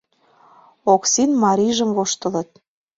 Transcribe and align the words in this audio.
—Оксин 0.93 1.31
марийжым 1.43 1.89
воштылыт. 1.97 2.49